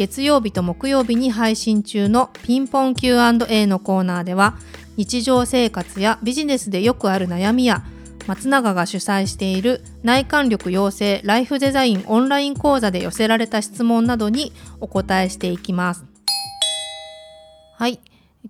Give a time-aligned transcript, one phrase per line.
[0.00, 4.56] 月曜日と木曜日に配信中のピンポン Q&A のコーナーでは
[4.96, 7.84] 日常生活やビジネスでよくある悩みや
[8.26, 16.06] 松永が主催している内観力養成ライフデザインオンライン講座で寄せられた質問などにお答えしていきます。
[17.74, 18.00] はい。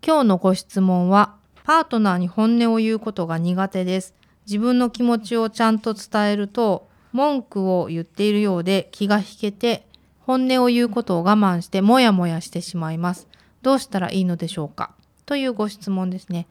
[0.07, 4.15] 今日のご質問は、パートナーに本音を言うことが苦手です。
[4.47, 9.89] 自分の気持ちをちゃんと伝えると、文句を言っているようで気が引けて
[10.31, 13.27] 本音を言うことを我慢してもやもやしてしまいます。
[13.63, 14.95] どうしたらいいのでしょうか？
[15.27, 16.47] というご質問ですね。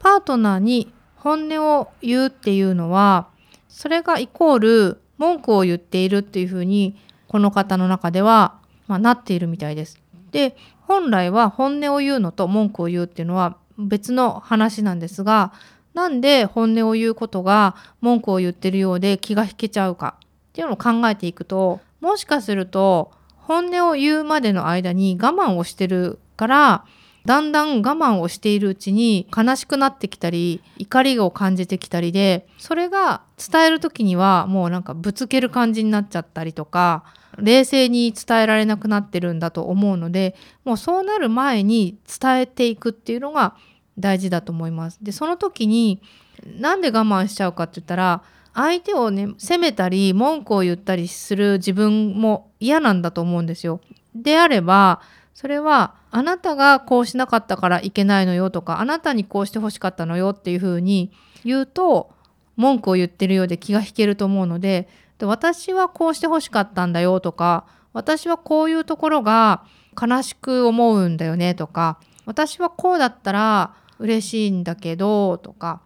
[0.00, 3.28] パートナーに本音を言うっていうのは、
[3.68, 6.96] それがイコール文句を言っているっていうふうに、
[7.28, 10.00] この方の中では、まあ、なっているみたいです。
[10.32, 15.52] で、本来は本音を言うのと文句を言うっていうのは別の話なんですが、
[15.94, 26.84] なんで本音を言うことが文句を言ってるようで気が引けちゃうかっていうのを考えていくと、もしかすると本音を言うまでの間に我慢をしてるから
[27.24, 37.04] だんだん我慢をしているうちに悲しくなってきたり怒りを感じてきたりでそれが伝える時にはもうなんかぶつける感じになっちゃったりとか
[37.38, 43.54] 冷静に伝えられなくなってるんだと思うのでもうそうなる前に伝えていくっていうのが
[43.98, 44.98] 大事だと思います。
[45.02, 46.02] でその時に
[46.44, 48.22] なんで我慢しちゃうかって言ったら
[48.54, 53.80] 相手をね責めたり文句を言ったりする自分も嫌なんだと思うんですよ。
[54.14, 55.00] であれば
[55.34, 61.10] それはあなたがこうしなかったからいけないのよとかあなたにこうしてほしかったのよっていうふうに
[61.44, 62.10] 言うと
[62.56, 64.88] 文句を言ってるようで気が引けると思うので
[65.18, 67.64] で私はこうしてほしかったんだよとか
[67.94, 69.64] 私はこういうところが
[70.00, 75.80] 悲しく思うんだよねとか私はこうだったら嬉しいんだけどとか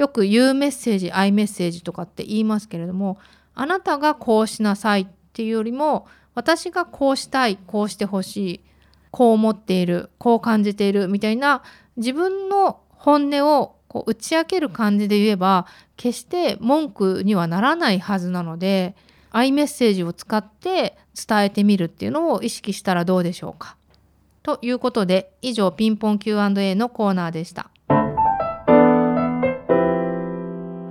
[0.00, 3.18] よく言うメッセージ、アイメッセージとかって言いますけれども、
[3.54, 8.60] あなたがこうしなさいっていうよりも、私がこうしたい、こうしてほしい、
[9.10, 11.62] こう思っている、こう感じているみたいな
[11.98, 15.66] 自分の本音をこう打ち明ける感じで言えば、
[15.98, 18.96] 決して文句にはならないはずなので、
[19.30, 23.76] アイメッセージを使って伝えてみるっていうのを意識したらどうでしょうか。
[24.42, 27.68] ということで、以上ピンポン Q&A のコーナーでした。